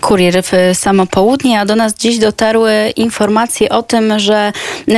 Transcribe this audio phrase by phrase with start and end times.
[0.00, 4.52] Kurier w samo południe, a do nas dziś dotarły informacje o tym, że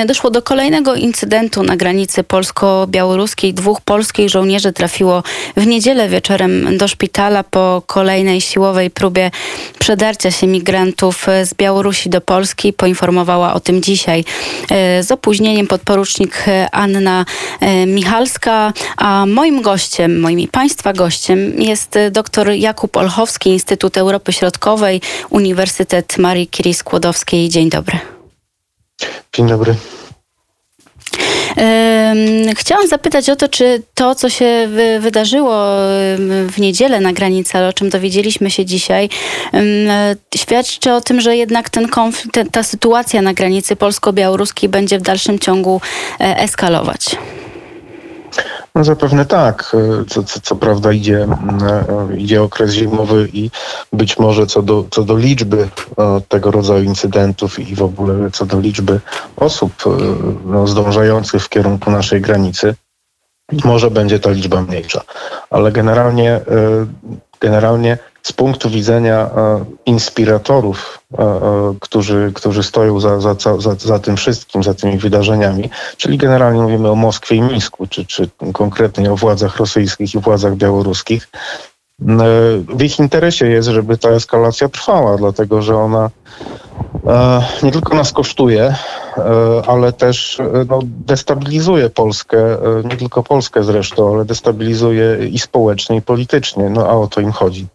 [0.07, 3.55] doszło do kolejnego incydentu na granicy polsko-białoruskiej.
[3.55, 5.23] Dwóch polskich żołnierzy trafiło
[5.57, 9.31] w niedzielę wieczorem do szpitala po kolejnej siłowej próbie
[9.79, 12.73] przedarcia się migrantów z Białorusi do Polski.
[12.73, 14.25] Poinformowała o tym dzisiaj
[14.71, 17.25] e, z opóźnieniem podporucznik Anna
[17.61, 24.90] e, Michalska, a moim gościem, moim Państwa gościem jest dr Jakub Olchowski, Instytut Europy Środkowej
[25.31, 27.49] Uniwersytet Marii Curie Skłodowskiej.
[27.49, 27.99] Dzień dobry.
[29.33, 29.75] Dzień dobry.
[32.57, 34.69] Chciałam zapytać o to, czy to, co się
[35.01, 35.55] wydarzyło
[36.49, 39.09] w niedzielę na granicy, ale o czym dowiedzieliśmy się dzisiaj,
[40.37, 45.39] świadczy o tym, że jednak ten konflikt, ta sytuacja na granicy polsko-białoruskiej będzie w dalszym
[45.39, 45.81] ciągu
[46.21, 47.17] e, eskalować.
[48.75, 49.77] No zapewne tak.
[50.09, 51.29] Co, co, co prawda idzie,
[51.63, 53.51] e, idzie okres zimowy i
[53.93, 58.47] być może co do, co do liczby e, tego rodzaju incydentów i w ogóle co
[58.47, 59.01] do liczby
[59.37, 59.91] osób e,
[60.45, 62.75] no, zdążających w kierunku naszej granicy,
[63.65, 65.03] może będzie ta liczba mniejsza.
[65.51, 66.41] Ale generalnie,
[67.41, 73.99] generalnie z punktu widzenia e, inspiratorów, e, e, którzy, którzy stoją za, za, za, za
[73.99, 79.13] tym wszystkim, za tymi wydarzeniami, czyli generalnie mówimy o Moskwie i Mińsku, czy, czy konkretnie
[79.13, 81.29] o władzach rosyjskich i władzach białoruskich,
[82.69, 86.11] w ich interesie jest, żeby ta eskalacja trwała, dlatego że ona
[87.63, 88.75] nie tylko nas kosztuje,
[89.67, 92.39] ale też no, destabilizuje Polskę,
[92.85, 96.71] nie tylko Polskę zresztą, ale destabilizuje i społecznie, i politycznie.
[96.71, 97.67] No a o to im chodzi.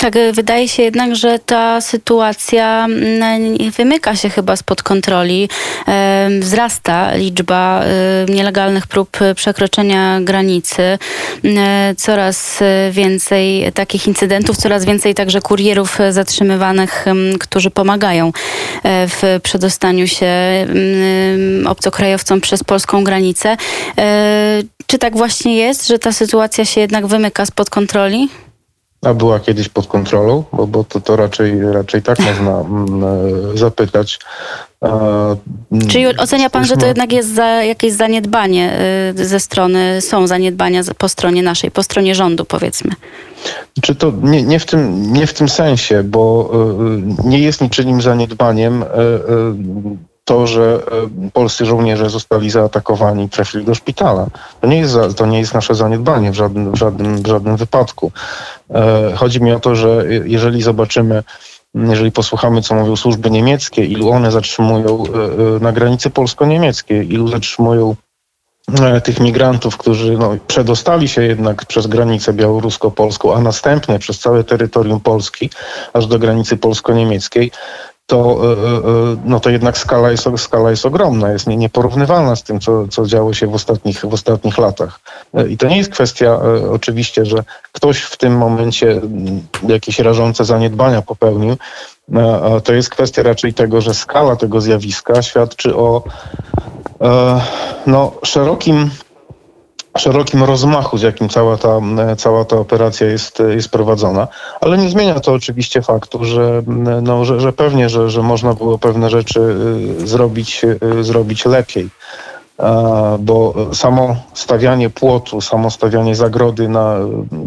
[0.00, 5.48] Tak, e, wydaje się jednak, że ta sytuacja mm, wymyka się chyba spod kontroli.
[6.40, 10.98] Wzrasta liczba e, nielegalnych prób przekroczenia granicy.
[11.96, 12.58] Coraz
[12.90, 17.04] więcej takich incydentów, coraz więcej także kurierów zatrzymywanych,
[17.40, 18.32] którzy pomagają
[18.84, 20.26] w przedostaniu się
[21.66, 23.56] obcokrajowcom przez polską granicę.
[24.86, 28.28] Czy tak właśnie jest, że ta sytuacja się jednak wymyka spod kontroli?
[29.02, 33.04] A była kiedyś pod kontrolą, bo, bo to, to raczej, raczej tak można mm,
[33.54, 34.18] e, zapytać.
[35.88, 38.78] Czyli ocenia pan, że to jednak jest za, jakieś zaniedbanie
[39.18, 42.92] y, ze strony, są zaniedbania po stronie naszej, po stronie rządu powiedzmy?
[43.82, 46.50] Czy to nie, nie, w tym, nie w tym sensie, bo
[47.24, 48.84] y, nie jest niczym zaniedbaniem
[50.28, 50.80] to, że
[51.26, 54.26] e, polscy żołnierze zostali zaatakowani i trafili do szpitala.
[54.60, 58.12] To nie jest, to nie jest nasze zaniedbanie w żadnym, w żadnym, w żadnym wypadku.
[58.70, 61.22] E, chodzi mi o to, że jeżeli zobaczymy,
[61.74, 67.96] jeżeli posłuchamy, co mówią służby niemieckie, ilu one zatrzymują e, na granicy polsko-niemieckiej, ilu zatrzymują
[69.04, 75.00] tych migrantów, którzy no, przedostali się jednak przez granicę białorusko-polską, a następnie przez całe terytorium
[75.00, 75.50] Polski,
[75.92, 77.50] aż do granicy polsko-niemieckiej,
[78.08, 82.42] to, e, e, e, no to jednak skala jest, skala jest ogromna, jest nieporównywalna z
[82.42, 85.00] tym, co, co działo się w ostatnich, w ostatnich latach.
[85.48, 86.40] I to nie jest kwestia
[86.72, 91.56] oczywiście, że ktoś w tym momencie mm, jakieś rażące zaniedbania popełnił.
[92.64, 96.02] To jest kwestia raczej tego, że skala tego zjawiska świadczy o
[97.86, 98.90] no, szerokim
[99.98, 101.80] szerokim rozmachu, z jakim cała ta,
[102.16, 104.28] cała ta operacja jest, jest prowadzona,
[104.60, 106.62] ale nie zmienia to oczywiście faktu, że,
[107.02, 109.40] no, że, że pewnie, że, że można było pewne rzeczy
[110.00, 110.64] y, zrobić,
[110.98, 111.88] y, zrobić lepiej.
[113.18, 116.96] Bo samo stawianie płotu, samo stawianie zagrody, na,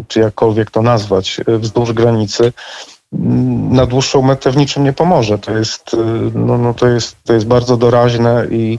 [0.08, 2.52] czy jakkolwiek to nazwać, wzdłuż granicy,
[3.70, 5.38] na dłuższą metę w niczym nie pomoże.
[5.38, 5.96] To jest, y,
[6.34, 8.78] no, no to jest, to jest bardzo doraźne i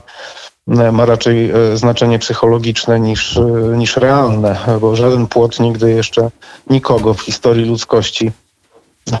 [0.66, 3.42] ma raczej e, znaczenie psychologiczne niż, e,
[3.76, 6.30] niż realne, bo żaden płot nigdy jeszcze
[6.70, 8.32] nikogo w historii ludzkości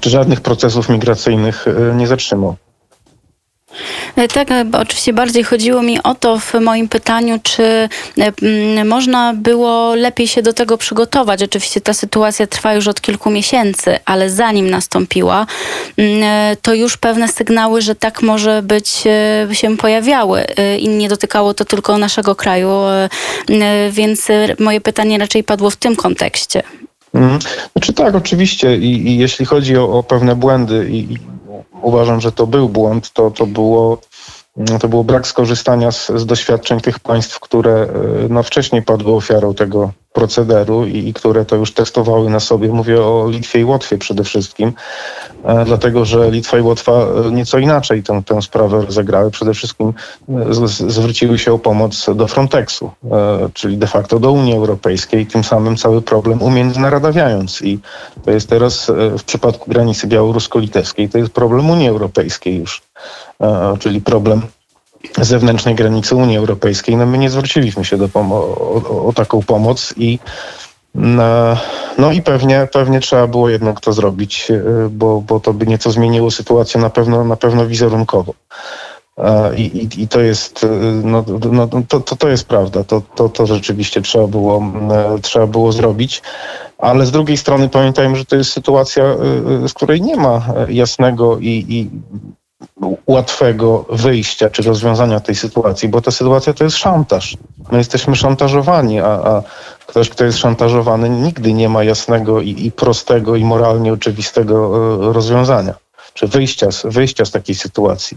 [0.00, 2.56] czy żadnych procesów migracyjnych e, nie zatrzymał.
[4.16, 9.34] E, tak, e, oczywiście bardziej chodziło mi o to w moim pytaniu, czy e, można
[9.34, 11.42] było lepiej się do tego przygotować.
[11.42, 15.46] Oczywiście ta sytuacja trwa już od kilku miesięcy, ale zanim nastąpiła,
[16.62, 18.88] to już pewne sygnały, że tak może być,
[19.52, 20.46] się pojawiały
[20.78, 22.70] i nie dotykało to tylko naszego kraju,
[23.90, 24.28] więc
[24.58, 26.62] moje pytanie raczej padło w tym kontekście.
[27.14, 27.38] Mhm.
[27.72, 31.18] Znaczy tak, oczywiście I, i jeśli chodzi o, o pewne błędy i,
[31.82, 33.98] uważam, że to był błąd, to, to było
[34.80, 37.88] to było brak skorzystania z, z doświadczeń tych państw, które
[38.28, 42.68] no, wcześniej padły ofiarą tego, procederu i, i które to już testowały na sobie.
[42.68, 44.72] Mówię o Litwie i Łotwie przede wszystkim,
[45.44, 49.30] e, dlatego że Litwa i Łotwa e, nieco inaczej tę, tę sprawę rozegrały.
[49.30, 49.92] Przede wszystkim
[50.28, 52.90] e, z, zwróciły się o pomoc do Frontexu,
[53.54, 57.62] czyli de facto do Unii Europejskiej, tym samym cały problem umiędzynarodawiając.
[57.62, 57.78] I
[58.24, 62.82] to jest teraz w przypadku granicy białorusko-litewskiej, to jest problem Unii Europejskiej już,
[63.78, 64.42] czyli problem
[65.20, 66.96] zewnętrznej granicy Unii Europejskiej.
[66.96, 70.18] No my nie zwróciliśmy się do o, o, taką pomoc i
[70.94, 71.56] no,
[71.98, 75.90] no i pewnie, pewnie trzeba było jednak to zrobić, e, bo, bo to by nieco
[75.90, 78.34] zmieniło sytuację na pewno, na pewno wizerunkowo.
[79.18, 80.68] E, I, i, I to jest, e,
[81.04, 84.62] no, no, to, to, to jest prawda, to, to, to rzeczywiście trzeba było,
[85.22, 86.22] trzeba było zrobić,
[86.78, 89.04] ale z drugiej strony pamiętajmy, że to jest sytuacja,
[89.68, 91.90] z której nie ma jasnego i, i
[93.06, 97.36] łatwego wyjścia czy rozwiązania tej sytuacji, bo ta sytuacja to jest szantaż.
[97.72, 99.42] My jesteśmy szantażowani, a, a
[99.86, 104.56] ktoś, kto jest szantażowany, nigdy nie ma jasnego i, i prostego i moralnie oczywistego
[105.10, 105.74] e, rozwiązania
[106.14, 108.16] czy wyjścia z, wyjścia z takiej sytuacji.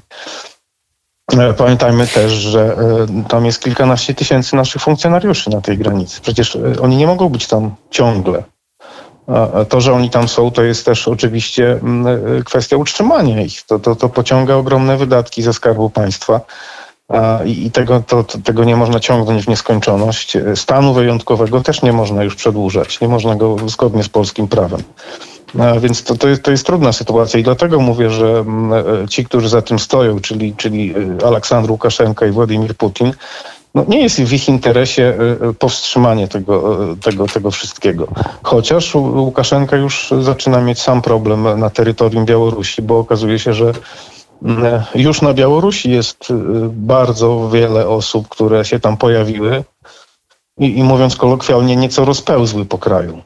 [1.37, 2.77] E, Pamiętajmy też, że
[3.19, 6.21] e, tam jest kilkanaście tysięcy naszych funkcjonariuszy na tej granicy.
[6.21, 8.43] Przecież oni nie mogą być tam ciągle.
[9.69, 12.07] To, że oni tam są, to jest też oczywiście mm,
[12.37, 13.61] e, kwestia utrzymania ich.
[13.63, 16.41] To, to, to pociąga ogromne wydatki ze skarbu państwa.
[17.45, 20.35] I tego, to, tego nie można ciągnąć w nieskończoność.
[20.35, 23.01] E, Stanu wyjątkowego też nie można już przedłużać.
[23.01, 24.83] Nie można go zgodnie z polskim prawem.
[25.59, 28.73] A Więc to, to, jest, to jest trudna sytuacja i dlatego mówię, że mm,
[29.03, 30.93] e, ci, którzy za tym stoją, czyli, czyli
[31.25, 33.13] Aleksandr Łukaszenka i Władimir Putin,
[33.77, 38.07] no nie jest w ich interesie e, e, powstrzymanie tego, e, tego, tego wszystkiego.
[38.43, 43.71] Chociaż Łu- Łukaszenka już zaczyna mieć sam problem na terytorium Białorusi, bo okazuje się, że
[44.43, 46.33] mm, już na Białorusi jest
[46.69, 49.63] bardzo wiele osób, które się tam pojawiły
[50.59, 53.21] i, i mówiąc kolokwialnie, nieco rozpełzły po kraju.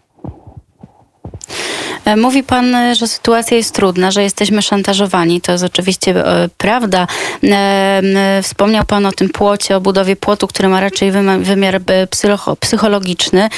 [2.06, 5.42] E, Mówi pan, że sytuacja jest trudna, że jesteśmy szantażowani.
[5.42, 7.08] To jest oczywiście e, prawda.
[7.44, 8.02] E,
[8.44, 11.12] Wspomniał pan o tym płocie, o budowie płotu, który ma raczej
[11.42, 13.50] wymiar psycho- psychologiczny.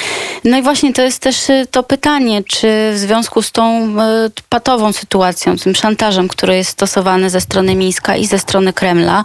[0.44, 1.36] No i właśnie to jest też
[1.70, 3.94] to pytanie, czy w związku z tą
[4.48, 9.24] patową sytuacją, tym szantażem, który jest stosowany ze strony Mińska i ze strony Kremla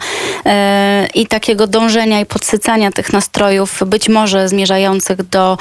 [1.13, 5.57] i takiego dążenia i podsycania tych nastrojów, być może zmierzających do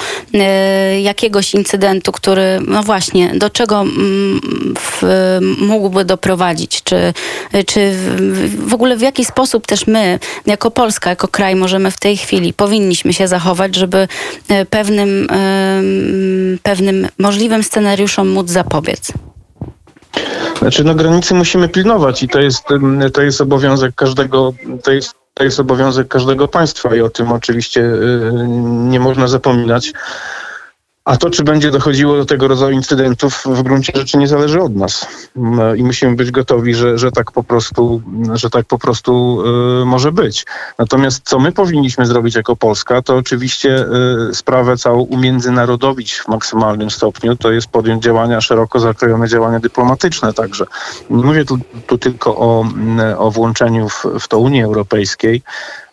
[1.01, 4.39] jakiegoś incydentu, który, no właśnie, do czego mm,
[4.79, 5.03] w,
[5.61, 6.83] mógłby doprowadzić?
[6.83, 7.13] Czy,
[7.65, 7.93] czy
[8.67, 12.53] w, ogóle w jaki sposób też my, jako Polska, jako kraj, możemy w tej chwili,
[12.53, 14.07] powinniśmy się zachować, żeby
[14.49, 19.11] e, pewnym, em, pewnym możliwym scenariuszom móc zapobiec?
[20.59, 22.63] Znaczy, no granicy musimy pilnować i to jest,
[23.13, 24.53] to jest obowiązek każdego,
[24.83, 28.31] to jest, to jest obowiązek każdego państwa i o tym oczywiście y,
[28.67, 29.93] nie można zapominać.
[31.09, 34.75] A to, czy będzie dochodziło do tego rodzaju incydentów, w gruncie rzeczy nie zależy od
[34.75, 35.07] nas.
[35.37, 38.01] Mm, I musimy być gotowi, że, że tak po prostu,
[38.33, 39.41] że tak po prostu
[39.81, 40.45] y, może być.
[40.77, 43.85] Natomiast co my powinniśmy zrobić jako Polska, to oczywiście
[44.29, 47.35] y, sprawę całą umiędzynarodowić w maksymalnym stopniu.
[47.35, 50.65] To jest podjąć działania, szeroko zakrojone działania dyplomatyczne także.
[51.09, 55.41] Nie mówię tu, tu tylko o, mm, o włączeniu w, w to Unii Europejskiej,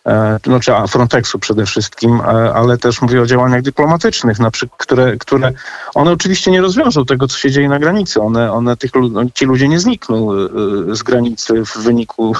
[0.07, 2.23] e, czy a, Frontexu przede wszystkim, e,
[2.53, 5.51] ale też mówię o działaniach dyplomatycznych, na przykład, które, które
[5.95, 8.21] one oczywiście nie rozwiążą tego, co się dzieje na granicy.
[8.21, 12.33] One, one tych, no, ci ludzie nie znikną e, z granicy w wyniku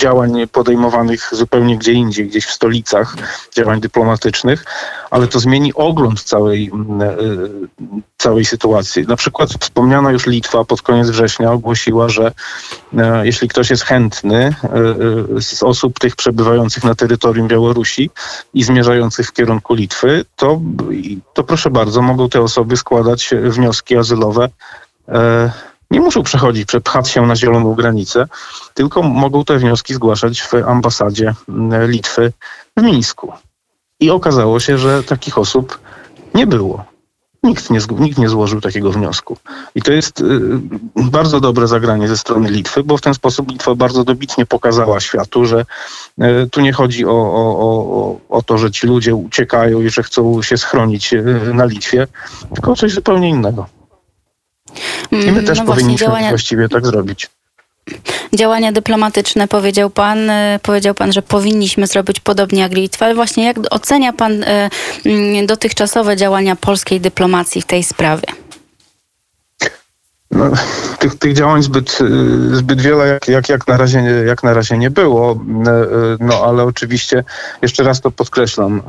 [0.00, 3.16] działań podejmowanych zupełnie gdzie indziej, gdzieś w stolicach,
[3.56, 4.64] działań dyplomatycznych,
[5.10, 6.70] ale to zmieni ogląd całej,
[7.00, 7.16] e,
[8.18, 9.06] całej sytuacji.
[9.06, 12.32] Na przykład wspomniana już Litwa pod koniec września ogłosiła, że
[12.98, 14.54] e, jeśli ktoś jest chętny
[15.36, 18.10] e, z osób tych przebywających na terytorium Białorusi
[18.54, 20.60] i zmierzających w kierunku Litwy, to,
[21.34, 24.48] to proszę bardzo, mogą te osoby składać wnioski azylowe.
[25.90, 28.26] Nie muszą przechodzić, przepchać się na zieloną granicę,
[28.74, 32.32] tylko mogą te wnioski zgłaszać w ambasadzie mm, Litwy
[32.76, 33.32] w Mińsku.
[34.00, 35.78] I okazało się, że takich osób
[36.34, 36.84] nie było.
[37.42, 39.36] Nikt nie, nikt nie złożył takiego wniosku.
[39.74, 40.40] I to jest y,
[40.96, 45.44] bardzo dobre zagranie ze strony Litwy, bo w ten sposób Litwa bardzo dobitnie pokazała światu,
[45.44, 45.64] że
[46.22, 49.90] y, tu nie chodzi o, o, o, o- o to, że ci ludzie uciekają i
[49.90, 51.22] że chcą się schronić y,
[51.54, 52.06] na Litwie,
[52.54, 53.66] tylko o coś zupełnie innego.
[55.12, 57.30] I my Mm, też no powinniśmy działania, właściwie tak zrobić.
[58.34, 63.56] działania dyplomatyczne, powiedział pan, e, powiedział pan, że powinniśmy zrobić podobnie jak Litwa, właśnie jak
[63.70, 64.70] ocenia pan e,
[65.04, 68.26] mm, dotychczasowe działania polskiej dyplomacji w tej sprawie?
[70.30, 70.50] No,
[70.98, 74.54] tych, tych działań zbyt, y, zbyt wiele jak, jak, jak, na razie, nie- jak na
[74.54, 77.24] razie nie było, y, y, no ale oczywiście
[77.62, 78.82] jeszcze raz to podkreślam.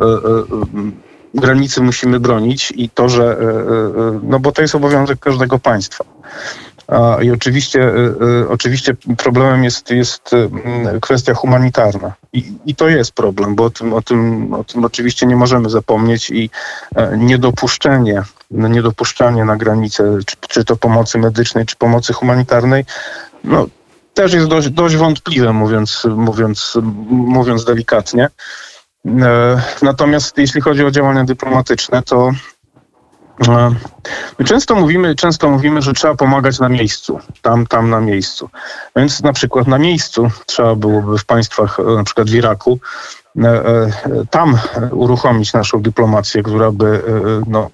[1.37, 6.05] Granicy musimy bronić i to, że, e, e, no bo to jest obowiązek każdego państwa.
[7.21, 7.93] I oczywiście, e,
[8.41, 12.13] e, oczywiście problemem jest, jest e, kwestia humanitarna.
[12.33, 15.69] I, I to jest problem, bo o tym, o, tym, o tym oczywiście nie możemy
[15.69, 16.49] zapomnieć i
[16.95, 22.85] e, niedopuszczenie, niedopuszczanie na granicę, czy, czy to pomocy medycznej, czy pomocy humanitarnej,
[23.43, 23.67] no,
[24.13, 26.77] też jest dość, dość wątpliwe, mówiąc, mówiąc,
[27.09, 28.29] mówiąc delikatnie.
[29.05, 32.31] E, Natomiast jeśli chodzi o działania dyplomatyczne, to
[33.47, 33.75] e,
[34.39, 38.49] my często mówimy, często mówimy, że trzeba pomagać na miejscu, tam, tam na miejscu.
[38.95, 42.79] Więc na przykład na miejscu trzeba byłoby w państwach, e, na przykład w Iraku,
[44.29, 44.57] tam
[44.91, 47.01] uruchomić naszą dyplomację, która by
[47.47, 47.69] no,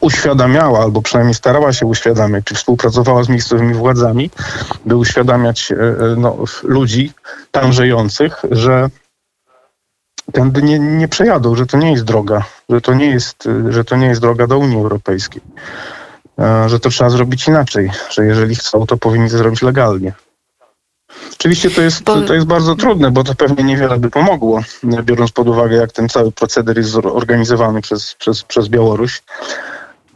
[0.00, 4.30] uświadamiała, albo przynajmniej starała się uświadamiać, czy współpracowała z miejscowymi władzami,
[4.86, 5.72] by uświadamiać
[6.16, 7.12] no, ludzi
[7.50, 8.90] tam żyjących, że
[10.32, 13.96] tędy nie, nie przejadą, że to nie jest droga, że to nie jest, że to
[13.96, 15.42] nie jest droga do Unii Europejskiej,
[16.38, 20.12] E, że to trzeba zrobić inaczej, że jeżeli chcą, to powinni to zrobić legalnie.
[21.32, 24.62] Oczywiście to jest, to jest bardzo trudne, bo to pewnie niewiele by pomogło,
[24.98, 29.22] e, biorąc pod uwagę, jak ten cały proceder jest zorganizowany przez, przez, przez Białoruś.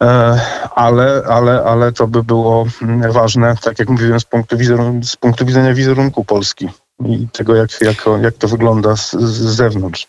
[0.02, 0.40] E,
[0.74, 5.16] ale, ale, ale to by było mm, ważne, tak jak mówiłem, z punktu, wizerun- z
[5.16, 6.68] punktu widzenia wizerunku Polski
[7.04, 10.06] i tego, jak, jak, jak to wygląda z, z zewnątrz.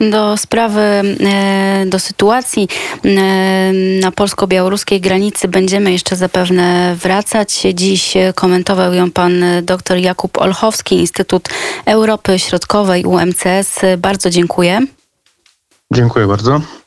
[0.00, 2.68] Do sprawy, e, do sytuacji
[3.04, 7.62] e, na polsko-białoruskiej granicy będziemy jeszcze zapewne wracać.
[7.74, 11.48] Dziś komentował ją pan dr Jakub Olchowski, Instytut
[11.86, 13.80] Europy Środkowej UMCS.
[13.98, 14.80] Bardzo dziękuję.
[15.92, 16.60] Dziękuję bardzo.